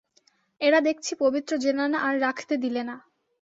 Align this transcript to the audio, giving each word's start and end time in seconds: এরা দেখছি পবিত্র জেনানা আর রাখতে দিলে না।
এরা 0.61 0.79
দেখছি 0.87 1.11
পবিত্র 1.15 1.51
জেনানা 1.57 1.97
আর 2.07 2.15
রাখতে 2.21 2.53
দিলে 2.63 2.81
না। 2.83 2.95